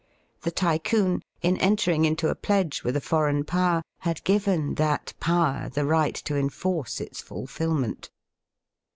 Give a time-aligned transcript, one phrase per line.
[0.41, 5.69] The Tycoon, in entering into a pledge with a foreign Power, had given that Power
[5.69, 8.09] the right to enforce its fulfilment.